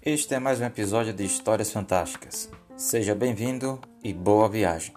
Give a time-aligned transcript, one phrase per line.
[0.00, 2.48] Este é mais um episódio de Histórias Fantásticas.
[2.76, 4.94] Seja bem-vindo e boa viagem.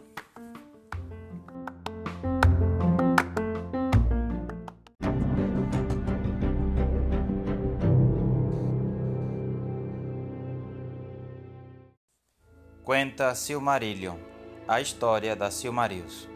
[12.83, 14.17] Cuenta Silmarillion,
[14.67, 16.29] a história da Silmarils.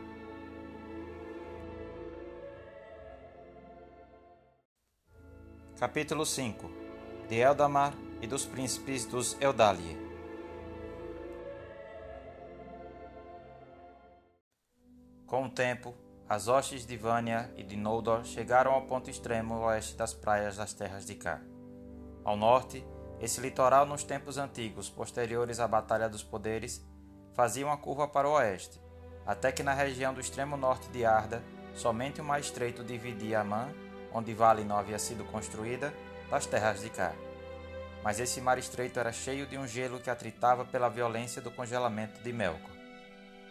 [5.83, 6.71] Capítulo 5
[7.27, 9.97] De Eldamar e dos príncipes dos Eldalie.
[15.27, 15.93] Com o tempo,
[16.29, 20.73] as hostes de Vânia e de Noldor chegaram ao ponto extremo oeste das praias das
[20.73, 21.41] terras de Cá.
[22.23, 22.81] Ao norte,
[23.19, 26.81] esse litoral nos tempos antigos, posteriores à Batalha dos Poderes,
[27.33, 28.79] fazia uma curva para o oeste,
[29.25, 31.43] até que na região do extremo norte de Arda,
[31.75, 33.67] somente o mais estreito dividia Amã,
[34.13, 35.93] onde Valinor havia sido construída,
[36.29, 37.13] das terras de Cá
[38.03, 42.21] mas esse mar estreito era cheio de um gelo que atritava pela violência do congelamento
[42.21, 42.75] de Melkor.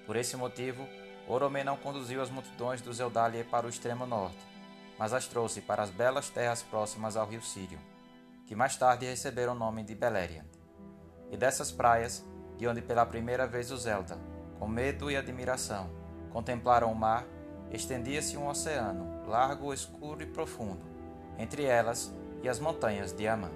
[0.07, 0.87] Por esse motivo,
[1.27, 4.37] Oromê não conduziu as multidões dos Eldalie para o extremo norte,
[4.99, 7.79] mas as trouxe para as belas terras próximas ao rio Sirion,
[8.47, 10.45] que mais tarde receberam o nome de Beleriand.
[11.31, 12.23] E dessas praias,
[12.59, 14.19] de onde pela primeira vez os Elda,
[14.59, 15.89] com medo e admiração,
[16.31, 17.25] contemplaram o mar,
[17.71, 20.85] estendia-se um oceano, largo, escuro e profundo,
[21.39, 23.51] entre elas e as montanhas de Amã.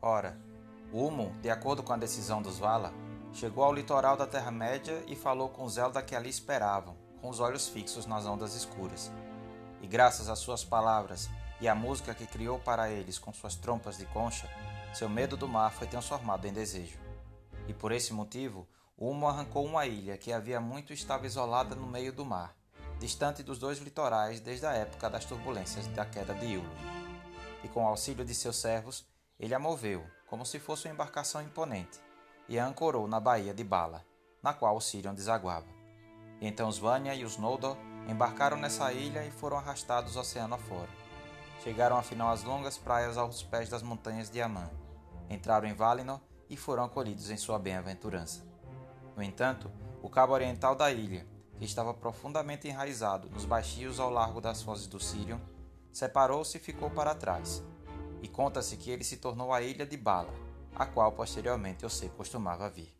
[0.00, 0.36] Ora,
[0.92, 2.92] Humo, de acordo com a decisão dos Vala,
[3.32, 7.40] chegou ao litoral da Terra-média e falou com os Zelda que ali esperavam, com os
[7.40, 9.10] olhos fixos nas ondas escuras.
[9.80, 13.96] E graças às suas palavras e à música que criou para eles com suas trompas
[13.96, 14.50] de concha,
[14.92, 16.98] seu medo do mar foi transformado em desejo.
[17.66, 22.12] E por esse motivo, Humo arrancou uma ilha que havia muito estava isolada no meio
[22.12, 22.54] do mar,
[22.98, 26.70] distante dos dois litorais desde a época das turbulências da queda de Ulu.
[27.64, 29.06] E com auxílio de seus servos,
[29.40, 32.00] ele a moveu, como se fosse uma embarcação imponente,
[32.48, 34.04] e a ancorou na baía de Bala,
[34.42, 35.66] na qual o Sirion desaguava.
[36.40, 37.76] E então os Vanya e os Noldor
[38.08, 40.90] embarcaram nessa ilha e foram arrastados oceano afora.
[41.62, 44.70] Chegaram afinal às longas praias aos pés das montanhas de Amã,
[45.30, 48.51] entraram em Valinor e foram acolhidos em sua bem-aventurança.
[49.16, 49.70] No entanto,
[50.02, 51.26] o cabo oriental da ilha,
[51.58, 55.38] que estava profundamente enraizado nos baixios ao largo das fozes do Sirion,
[55.92, 57.62] separou-se e ficou para trás,
[58.22, 60.32] e conta-se que ele se tornou a ilha de Bala,
[60.74, 62.92] a qual posteriormente Osei costumava vir.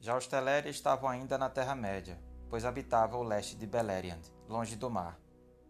[0.00, 2.18] Já os Teleri estavam ainda na Terra-média,
[2.50, 5.16] pois habitavam o leste de Beleriand, longe do mar,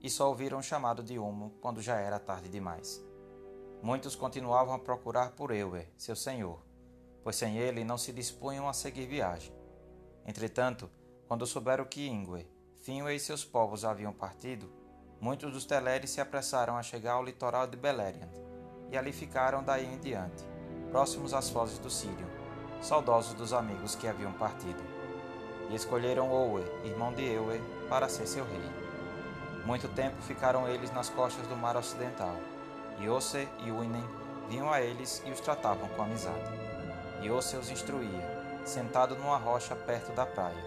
[0.00, 3.04] e só ouviram o chamado de Humo quando já era tarde demais.
[3.82, 6.62] Muitos continuavam a procurar por Ewer, seu senhor,
[7.24, 9.52] pois sem ele não se dispunham a seguir viagem.
[10.24, 10.88] Entretanto,
[11.26, 12.48] quando souberam que Ingwe,
[12.78, 14.70] Finwë e seus povos haviam partido,
[15.22, 18.28] Muitos dos Teleri se apressaram a chegar ao litoral de Beleriand,
[18.90, 20.44] e ali ficaram daí em diante,
[20.90, 22.26] próximos às fozes do Sírio,
[22.80, 24.82] saudosos dos amigos que haviam partido.
[25.70, 28.68] E escolheram Owe, irmão de Ewe, para ser seu rei.
[29.64, 32.34] Muito tempo ficaram eles nas costas do mar ocidental,
[32.98, 34.04] e Ose e Uinen
[34.48, 36.50] vinham a eles e os tratavam com amizade.
[37.22, 40.64] E Ose os instruía, sentado numa rocha perto da praia,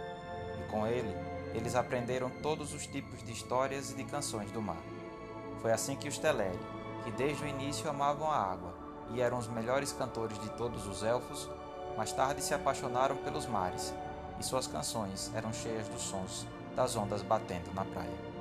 [0.59, 1.15] e com ele
[1.53, 4.81] eles aprenderam todos os tipos de histórias e de canções do mar.
[5.61, 6.59] Foi assim que os Teleri,
[7.03, 8.73] que desde o início amavam a água
[9.11, 11.49] e eram os melhores cantores de todos os elfos,
[11.95, 13.93] mais tarde se apaixonaram pelos mares,
[14.39, 18.34] e suas canções eram cheias dos sons das ondas batendo na praia.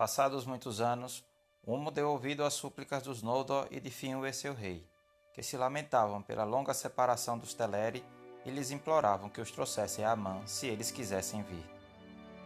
[0.00, 1.22] Passados muitos anos,
[1.62, 4.88] Humo deu ouvido às súplicas dos Noldor e de Finwë seu rei,
[5.34, 8.02] que se lamentavam pela longa separação dos Teleri
[8.46, 11.70] e lhes imploravam que os trouxessem a Amã se eles quisessem vir.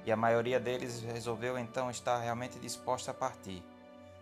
[0.05, 3.63] E a maioria deles resolveu então estar realmente disposta a partir.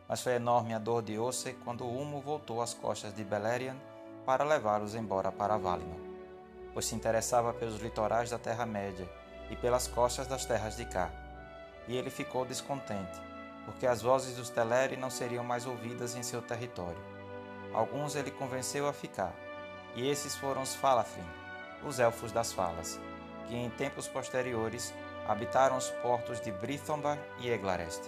[0.06, 3.78] Mas foi enorme a dor de Osse quando Humo voltou às costas de Beleriand
[4.26, 6.00] para levá-los embora para Valinor,
[6.74, 9.10] pois se interessava pelos litorais da Terra-média
[9.48, 11.21] e pelas costas das terras de cá.
[11.88, 13.20] E ele ficou descontente,
[13.64, 17.12] porque as vozes dos Teleri não seriam mais ouvidas em seu território
[17.72, 19.34] Alguns ele convenceu a ficar,
[19.96, 21.24] e esses foram os Falafin,
[21.82, 23.00] os Elfos das Falas,
[23.46, 24.92] que em tempos posteriores
[25.26, 28.02] habitaram os portos de Brithombar e Eglarest,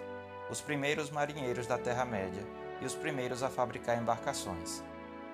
[0.50, 2.42] os primeiros marinheiros da Terra-média
[2.82, 4.84] e os primeiros a fabricar embarcações.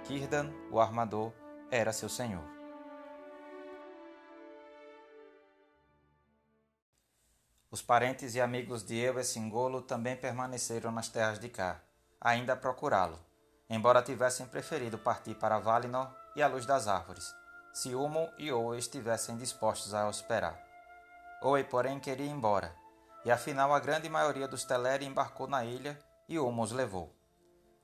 [0.04, 1.32] Círdan, o armador,
[1.70, 2.59] era seu senhor.
[7.72, 11.80] Os parentes e amigos de Ewe Singolo também permaneceram nas terras de Cá,
[12.20, 13.16] ainda a procurá-lo,
[13.68, 17.32] embora tivessem preferido partir para Valinor e a luz das árvores,
[17.72, 20.60] se Humo e Owe estivessem dispostos a esperar.
[21.40, 22.74] Owe, porém, queria ir embora,
[23.24, 25.96] e afinal a grande maioria dos Teleri embarcou na ilha
[26.28, 27.14] e Humo os levou.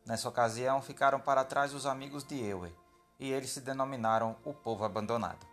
[0.04, 2.76] Nessa ocasião ficaram para trás os amigos de Ewe,
[3.20, 5.46] e eles se denominaram o povo abandonado.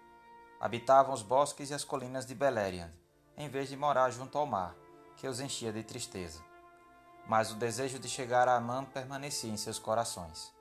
[0.60, 2.90] Habitavam os bosques e as colinas de Beleriand,
[3.38, 4.76] em vez de morar junto ao mar,
[5.18, 6.42] que os enchia de tristeza.
[7.28, 10.54] Mas o desejo de chegar a Amã permanecia em seus corações.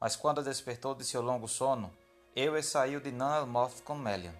[0.00, 1.92] Mas quando despertou de seu longo sono,
[2.34, 4.34] Ewe saiu de Nanalmoth com Melian,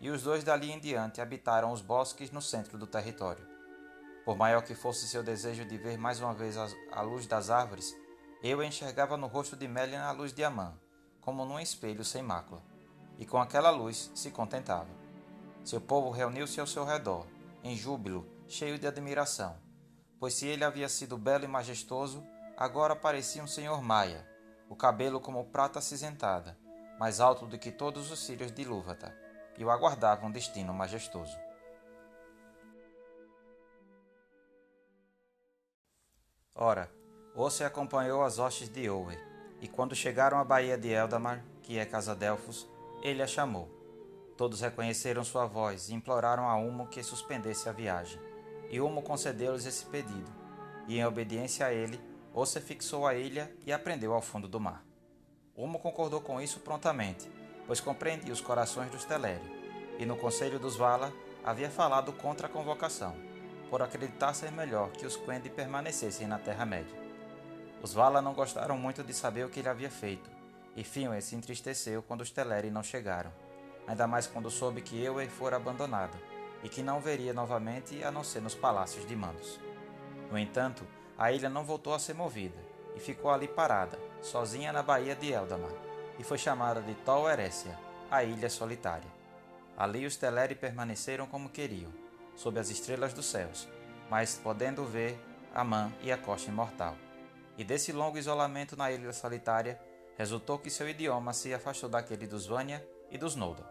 [0.00, 3.46] e os dois dali em diante habitaram os bosques no centro do território.
[4.24, 7.96] Por maior que fosse seu desejo de ver mais uma vez a luz das árvores,
[8.42, 10.74] eu enxergava no rosto de Melian a luz de Amã,
[11.20, 12.62] como num espelho sem mácula,
[13.18, 15.01] e com aquela luz se contentava.
[15.64, 17.26] Seu povo reuniu-se ao seu redor,
[17.62, 19.56] em júbilo, cheio de admiração,
[20.18, 22.24] pois se ele havia sido belo e majestoso,
[22.56, 24.28] agora parecia um senhor maia,
[24.68, 26.58] o cabelo como prata acinzentada,
[26.98, 29.16] mais alto do que todos os cílios de Lúvata,
[29.56, 31.36] e o aguardava um destino majestoso.
[36.54, 36.90] Ora,
[37.34, 39.18] Osse acompanhou as hostes de Owe,
[39.60, 42.68] e quando chegaram à baía de Eldamar, que é casa Delfos,
[43.02, 43.81] ele a chamou.
[44.36, 48.20] Todos reconheceram sua voz e imploraram a Humo que suspendesse a viagem.
[48.70, 50.30] E Humo concedeu-lhes esse pedido,
[50.88, 52.00] e em obediência a ele,
[52.34, 54.82] Osse fixou a ilha e aprendeu ao fundo do mar.
[55.54, 57.30] Humo concordou com isso prontamente,
[57.66, 59.44] pois compreendia os corações dos Teleri,
[59.98, 61.12] e no conselho dos Vala
[61.44, 63.14] havia falado contra a convocação,
[63.68, 66.96] por acreditar ser melhor que os Quendi permanecessem na Terra-média.
[67.82, 70.30] Os Vala não gostaram muito de saber o que ele havia feito,
[70.74, 73.30] e Finwë se entristeceu quando os Teleri não chegaram,
[73.86, 76.16] ainda mais quando soube que Ewe fora abandonado,
[76.62, 79.60] e que não veria novamente a não ser nos palácios de Mandos.
[80.30, 80.86] No entanto,
[81.18, 82.58] a ilha não voltou a ser movida,
[82.94, 85.72] e ficou ali parada, sozinha na baía de Eldamar,
[86.18, 87.78] e foi chamada de Tol Erécia,
[88.10, 89.10] a Ilha Solitária.
[89.76, 91.90] Ali os Teleri permaneceram como queriam,
[92.36, 93.68] sob as estrelas dos céus,
[94.10, 95.18] mas podendo ver
[95.54, 96.96] Amã e a costa imortal
[97.56, 99.80] e desse longo isolamento na ilha solitária,
[100.16, 102.82] resultou que seu idioma se afastou daquele dos Vanya
[103.12, 103.66] e dos Noldor.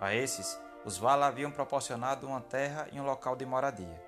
[0.00, 4.02] A esses, os Vala haviam proporcionado uma terra e um local de moradia.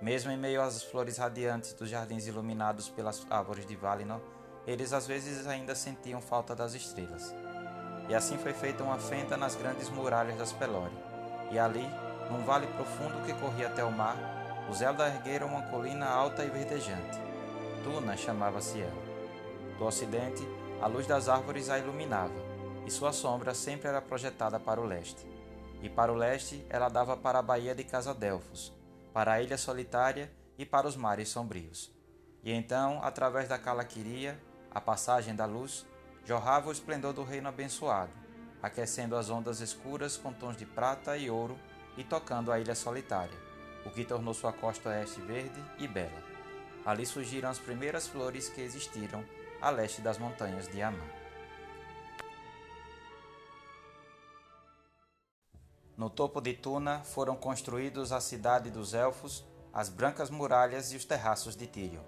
[0.00, 4.20] Mesmo em meio às flores radiantes dos jardins iluminados pelas árvores de Valinor,
[4.64, 7.34] eles às vezes ainda sentiam falta das estrelas.
[8.08, 10.96] E assim foi feita uma fenda nas grandes muralhas das Pelori,
[11.50, 11.84] e ali,
[12.30, 14.16] num vale profundo que corria até o mar,
[14.70, 17.26] os Eldar ergueram uma colina alta e verdejante
[17.86, 19.02] Tuna chamava-se ela.
[19.78, 20.42] Do ocidente,
[20.82, 22.34] a luz das árvores a iluminava,
[22.86, 25.26] e sua sombra sempre era projetada para o leste.
[25.82, 28.72] E para o leste, ela dava para a baía de Casadelfos,
[29.12, 31.92] para a ilha solitária e para os mares sombrios.
[32.44, 34.40] E então, através da Calaquiria,
[34.70, 35.84] a passagem da luz,
[36.24, 38.12] jorrava o esplendor do reino abençoado,
[38.62, 41.58] aquecendo as ondas escuras com tons de prata e ouro
[41.96, 43.36] e tocando a ilha solitária,
[43.84, 46.22] o que tornou sua costa oeste verde e bela.
[46.84, 49.24] Ali surgiram as primeiras flores que existiram
[49.60, 51.25] a leste das montanhas de Amã.
[55.96, 61.06] No topo de Tuna foram construídos a cidade dos Elfos, as brancas muralhas e os
[61.06, 62.02] terraços de Tirion.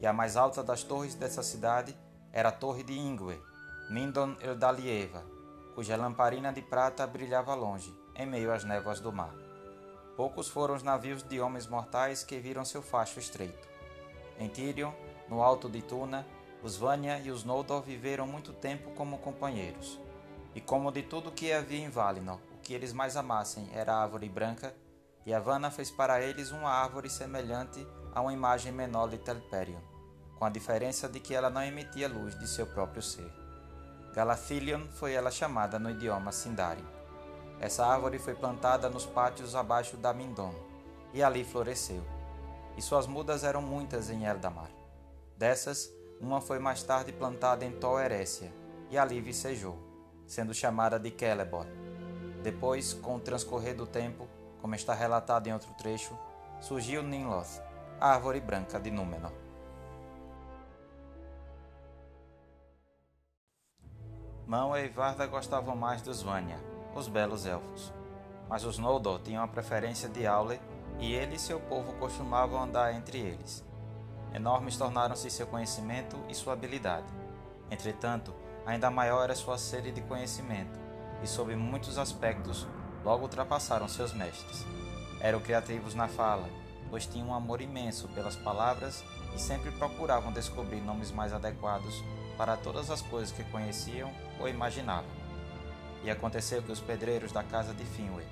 [0.00, 1.96] E a mais alta das torres dessa cidade
[2.32, 3.40] era a Torre de Ingwe,
[3.88, 5.24] Mindon Eldalieva,
[5.72, 9.32] cuja lamparina de prata brilhava longe, em meio às névoas do mar.
[10.16, 13.68] Poucos foram os navios de homens mortais que viram seu facho estreito.
[14.36, 14.92] Em Tirion,
[15.28, 16.26] no alto de Tuna,
[16.60, 20.00] os Vanya e os Noldor viveram muito tempo como companheiros.
[20.56, 24.28] E como de tudo que havia em Valinor, que eles mais amassem era a árvore
[24.28, 24.74] branca,
[25.26, 29.80] Yavanna fez para eles uma árvore semelhante a uma imagem menor de Telperion,
[30.38, 33.30] com a diferença de que ela não emitia luz de seu próprio ser.
[34.14, 36.86] Galathilion foi ela chamada no idioma Sindarin.
[37.60, 40.54] Essa árvore foi plantada nos pátios abaixo da Mindon,
[41.12, 42.02] e ali floresceu
[42.76, 44.70] e suas mudas eram muitas em Eldamar.
[45.36, 45.90] Dessas,
[46.20, 48.52] uma foi mais tarde plantada em Tol Erécia,
[48.90, 49.78] e ali vicejou,
[50.26, 51.66] sendo chamada de Celebor.
[52.42, 54.26] Depois, com o transcorrer do tempo,
[54.60, 56.18] como está relatado em outro trecho,
[56.60, 57.60] surgiu Ninloth,
[58.00, 59.32] a árvore branca de Númenor.
[64.46, 66.58] Mão e Varda gostavam mais dos Vanya,
[66.94, 67.92] os belos elfos,
[68.48, 70.60] mas os Noldor tinham a preferência de Aule
[70.98, 73.64] e ele e seu povo costumavam andar entre eles.
[74.34, 77.06] Enormes tornaram-se seu conhecimento e sua habilidade.
[77.70, 78.34] Entretanto,
[78.66, 80.81] ainda maior era sua sede de conhecimento,
[81.22, 82.66] e sob muitos aspectos
[83.04, 84.64] logo ultrapassaram seus mestres.
[85.20, 86.48] Eram criativos na fala,
[86.90, 92.02] pois tinham um amor imenso pelas palavras e sempre procuravam descobrir nomes mais adequados
[92.36, 95.10] para todas as coisas que conheciam ou imaginavam.
[96.04, 98.24] E aconteceu que os pedreiros da casa de Finwë,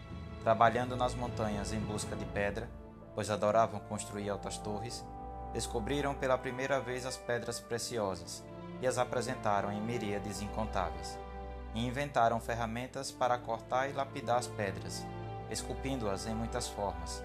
[0.43, 2.69] trabalhando nas montanhas em busca de pedra,
[3.15, 5.05] pois adoravam construir altas torres,
[5.53, 8.45] descobriram pela primeira vez as pedras preciosas
[8.81, 11.19] e as apresentaram em miríades incontáveis.
[11.75, 15.07] E inventaram ferramentas para cortar e lapidar as pedras,
[15.51, 17.25] esculpindo-as em muitas formas.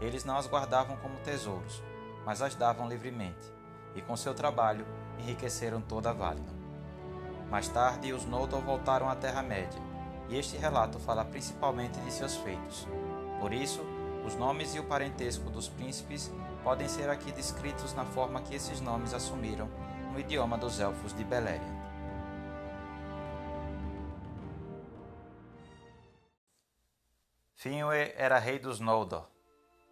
[0.00, 1.82] Eles não as guardavam como tesouros,
[2.24, 3.52] mas as davam livremente,
[3.94, 4.86] e com seu trabalho
[5.18, 6.54] enriqueceram toda a Valinor.
[7.50, 9.80] Mais tarde, os Noldor voltaram à Terra-média,
[10.28, 12.88] e este relato fala principalmente de seus feitos.
[13.40, 13.82] Por isso,
[14.26, 18.80] os nomes e o parentesco dos príncipes podem ser aqui descritos na forma que esses
[18.80, 19.68] nomes assumiram
[20.12, 21.83] no idioma dos elfos de Beleriand.
[27.64, 29.26] Finwë era rei dos Noldor.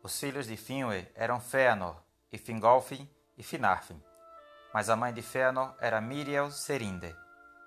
[0.03, 3.99] Os filhos de Finwë eram Fëanor, e Fingolfin e Finarfin.
[4.75, 7.17] Mas a mãe de Fëanor era Miriel Serinde,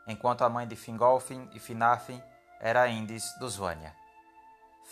[0.08, 2.22] enquanto a mãe de Fingolfin e Finarfin
[2.60, 3.96] era Indis dos Vanya.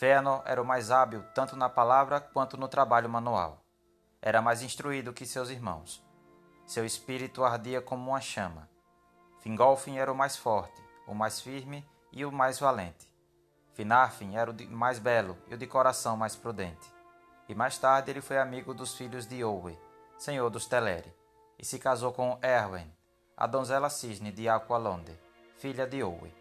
[0.00, 3.64] Fëanor era o mais hábil tanto na palavra quanto no trabalho manual.
[4.20, 6.04] Era mais instruído que seus irmãos.
[6.66, 8.68] Seu espírito ardia como uma chama.
[9.38, 13.13] Fingolfin era o mais forte, o mais firme e o mais valente.
[13.74, 16.92] Finarfin era o mais belo e o de coração mais prudente.
[17.48, 19.78] E mais tarde ele foi amigo dos filhos de Owe,
[20.16, 21.12] senhor dos Teleri,
[21.58, 22.90] e se casou com Erwen,
[23.36, 25.18] a donzela cisne de Aqualonde,
[25.58, 26.32] filha de Owe.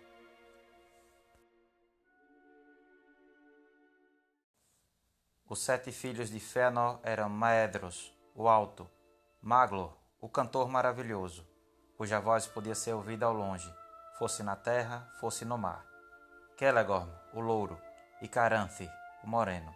[5.50, 8.90] Os sete filhos de Fëanor eram Maedros, o Alto,
[9.42, 11.46] Maglor, o Cantor Maravilhoso,
[11.98, 13.72] cuja voz podia ser ouvida ao longe,
[14.20, 15.93] fosse na terra, fosse no mar.
[16.58, 17.82] Celegorm, o Louro,
[18.22, 18.88] e Caranthi,
[19.24, 19.74] o Moreno.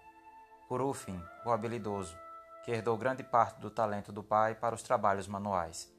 [0.67, 2.15] Curufin, o habilidoso,
[2.63, 5.91] que herdou grande parte do talento do pai para os trabalhos manuais.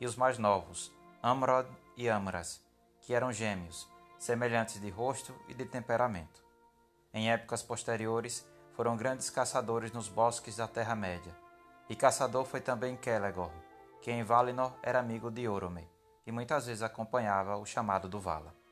[0.00, 2.60] E os mais novos, Amrod e Amras,
[3.00, 3.88] que eram gêmeos,
[4.18, 6.42] semelhantes de rosto e de temperamento.
[7.12, 11.32] Em épocas posteriores, foram grandes caçadores nos bosques da Terra-média.
[11.88, 13.54] E caçador foi também Celegorm,
[14.02, 15.88] que em Valinor era amigo de Orome,
[16.26, 18.63] e muitas vezes acompanhava o chamado do Vala.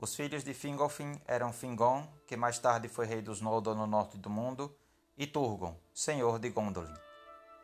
[0.00, 4.16] Os filhos de Fingolfin eram Fingon, que mais tarde foi rei dos Noldor no norte
[4.16, 4.72] do mundo,
[5.16, 6.94] e Turgon, senhor de Gondolin.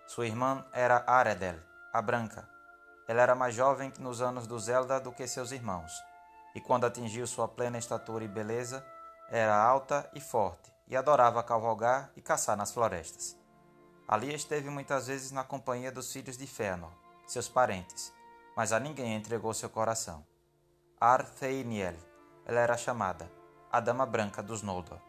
[0.09, 1.61] Sua irmã era Aredel,
[1.93, 2.49] a Branca.
[3.07, 5.93] Ela era mais jovem nos anos do Zelda do que seus irmãos,
[6.57, 8.85] e quando atingiu sua plena estatura e beleza,
[9.31, 13.39] era alta e forte, e adorava cavalgar e caçar nas florestas.
[14.09, 16.91] Ali esteve muitas vezes na companhia dos filhos de Fëanor,
[17.29, 18.13] seus parentes,
[18.57, 20.27] mas a ninguém entregou seu coração.
[21.01, 21.95] Artheiniel,
[22.47, 23.31] ela era chamada
[23.71, 25.01] a Dama Branca dos Noldor,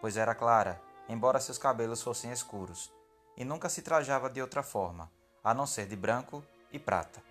[0.00, 2.92] pois era clara, embora seus cabelos fossem escuros,
[3.36, 5.10] e nunca se trajava de outra forma,
[5.42, 7.22] a não ser de branco e prata.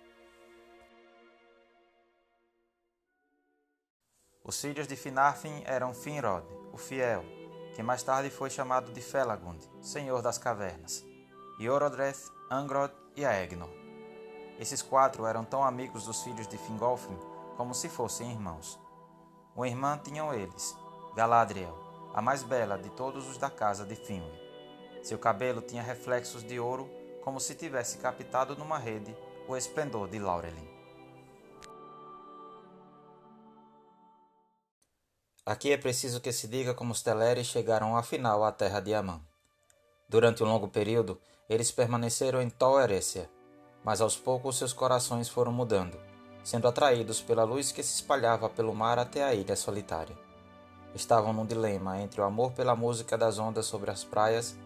[4.44, 7.24] Os filhos de Finarfin eram Finrod, o fiel,
[7.74, 11.02] que mais tarde foi chamado de Felagund, Senhor das Cavernas,
[11.58, 13.70] e Orodreth, Angrod e Aegnor.
[14.58, 17.18] Esses quatro eram tão amigos dos filhos de Fingolfin
[17.56, 18.78] como se fossem irmãos.
[19.56, 20.76] Uma irmã tinham eles,
[21.14, 21.78] Galadriel,
[22.12, 24.42] a mais bela de todos os da casa de Finwë.
[25.00, 26.90] Seu cabelo tinha reflexos de ouro,
[27.22, 30.68] como se tivesse captado numa rede o esplendor de Laurelin.
[35.46, 39.20] Aqui é preciso que se diga como os Teleri chegaram afinal à terra de Amã.
[40.08, 43.30] Durante um longo período, eles permaneceram em Tol Eressëa,
[43.84, 45.96] mas aos poucos seus corações foram mudando,
[46.44, 50.16] sendo atraídos pela luz que se espalhava pelo mar até a ilha solitária.
[50.94, 54.56] Estavam num dilema entre o amor pela música das ondas sobre as praias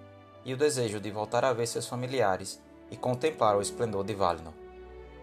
[0.45, 4.53] e o desejo de voltar a ver seus familiares e contemplar o esplendor de Valinor.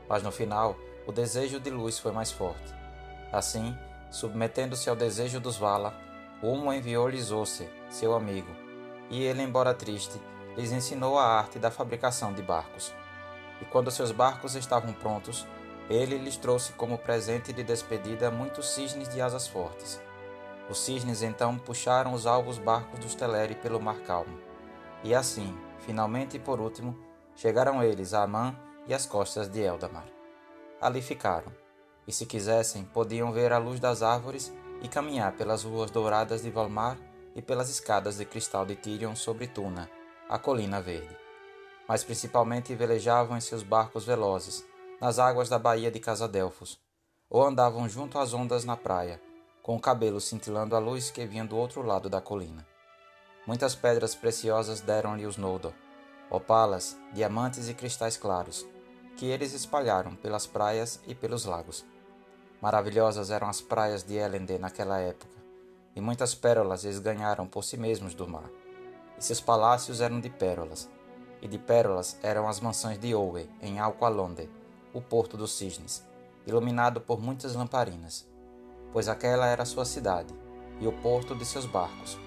[0.09, 2.73] Mas no final, o desejo de luz foi mais forte.
[3.31, 3.75] Assim,
[4.15, 5.93] Submetendo-se ao desejo dos Vala,
[6.41, 7.29] Ulmo enviou-lhes
[7.89, 8.47] seu amigo,
[9.09, 10.21] e ele, embora triste,
[10.55, 12.93] lhes ensinou a arte da fabricação de barcos.
[13.61, 15.45] E quando seus barcos estavam prontos,
[15.89, 20.01] ele lhes trouxe como presente de despedida muitos cisnes de asas fortes.
[20.69, 24.39] Os cisnes então puxaram os alvos barcos dos Teleri pelo mar calmo.
[25.03, 26.97] E assim, finalmente e por último,
[27.35, 28.55] chegaram eles a Amã
[28.87, 30.07] e às costas de Eldamar.
[30.81, 31.51] Ali ficaram
[32.07, 34.51] e se quisessem, podiam ver a luz das árvores
[34.81, 36.97] e caminhar pelas ruas douradas de Valmar
[37.35, 39.89] e pelas escadas de cristal de Tirion sobre Tuna,
[40.29, 41.15] a colina verde.
[41.87, 44.65] Mas principalmente velejavam em seus barcos velozes,
[44.99, 46.79] nas águas da baía de Casadelfos,
[47.29, 49.21] ou andavam junto às ondas na praia,
[49.61, 52.65] com o cabelo cintilando a luz que vinha do outro lado da colina.
[53.47, 55.73] Muitas pedras preciosas deram-lhe os Noldor,
[56.29, 58.65] opalas, diamantes e cristais claros,
[59.17, 61.85] que eles espalharam pelas praias e pelos lagos.
[62.61, 65.35] Maravilhosas eram as praias de Elendil naquela época,
[65.95, 68.49] e muitas pérolas eles ganharam por si mesmos do mar.
[69.17, 70.89] E seus palácios eram de pérolas,
[71.41, 74.49] e de pérolas eram as mansões de Owe, em Alqualonde,
[74.95, 76.07] o porto dos cisnes,
[76.47, 78.25] iluminado por muitas lamparinas,
[78.93, 80.33] pois aquela era sua cidade,
[80.79, 82.17] e o porto de seus barcos,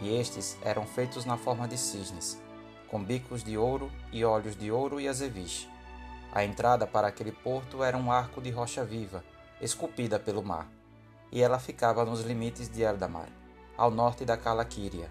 [0.00, 2.36] e estes eram feitos na forma de cisnes,
[2.88, 5.68] com bicos de ouro e olhos de ouro e azeviche.
[6.32, 9.22] A entrada para aquele porto era um arco de rocha viva,
[9.60, 10.68] esculpida pelo mar,
[11.30, 13.28] e ela ficava nos limites de Eldamar,
[13.76, 15.08] ao norte da Calaquíria,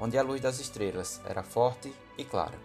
[0.00, 2.58] onde a luz das estrelas era forte e clara.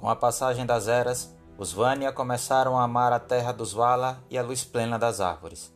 [0.00, 4.38] Com a passagem das eras, os Vanya começaram a amar a terra dos Vala e
[4.38, 5.70] a luz plena das árvores.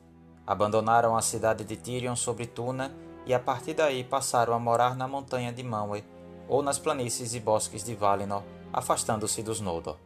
[0.46, 2.90] Abandonaram a cidade de Tirion sobre Tuna
[3.26, 6.02] e a partir daí passaram a morar na montanha de Manwë
[6.48, 9.98] ou nas planícies e bosques de Valinor, afastando-se dos Noldor.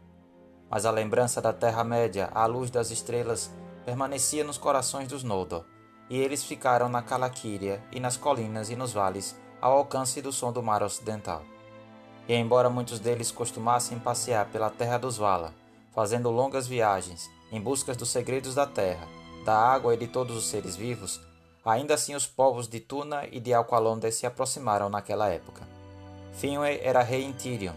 [0.69, 3.49] Mas a lembrança da Terra-média à luz das estrelas
[3.85, 5.63] permanecia nos corações dos Noldor,
[6.09, 10.51] e eles ficaram na Calaquíria e nas colinas e nos vales, ao alcance do som
[10.51, 11.41] do mar ocidental.
[12.29, 15.51] E embora muitos deles costumassem passear pela terra dos Vala,
[15.91, 19.07] fazendo longas viagens em busca dos segredos da terra,
[19.43, 21.19] da água e de todos os seres vivos,
[21.65, 25.67] ainda assim os povos de Tuna e de Alqualonde se aproximaram naquela época.
[26.39, 27.73] Finwë era rei em Tirion,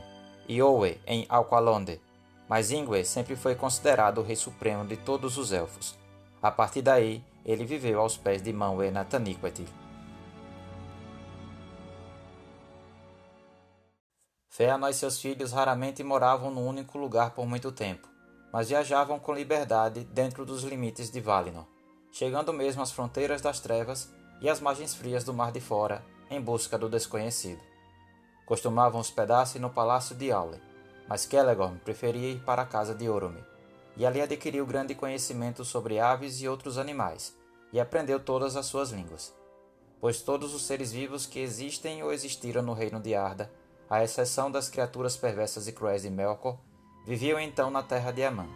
[0.47, 1.99] e Owe em Alqualonde,
[2.47, 5.97] mas Ingwe sempre foi considerado o rei supremo de todos os elfos.
[6.42, 9.04] A partir daí, ele viveu aos pés de Manwë na
[14.52, 18.12] Fëanor e seus filhos raramente moravam num único lugar por muito tempo
[18.52, 21.64] mas viajavam com liberdade dentro dos limites de Valinor,
[22.12, 26.40] chegando mesmo às fronteiras das trevas e às margens frias do Mar de Fora em
[26.40, 27.61] busca do desconhecido.
[28.44, 30.60] Costumavam hospedar-se no palácio de Aule,
[31.08, 33.43] mas Celegorm preferia ir para a casa de Orome,
[33.97, 37.34] e ali adquiriu grande conhecimento sobre aves e outros animais,
[37.73, 39.34] e aprendeu todas as suas línguas.
[40.00, 43.50] Pois todos os seres vivos que existem ou existiram no reino de Arda,
[43.93, 46.57] à exceção das criaturas perversas e cruéis de Melkor,
[47.07, 48.47] Viviam então na terra de Amã.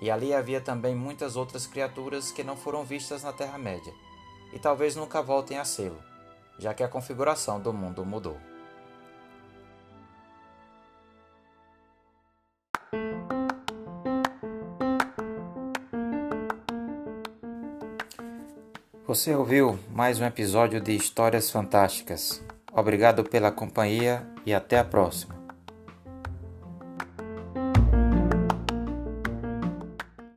[0.00, 3.92] E ali havia também muitas outras criaturas que não foram vistas na Terra-média,
[4.52, 6.02] e talvez nunca voltem a sê-lo,
[6.58, 8.36] já que a configuração do mundo mudou.
[19.06, 22.42] Você ouviu mais um episódio de Histórias Fantásticas.
[22.72, 25.43] Obrigado pela companhia e até a próxima.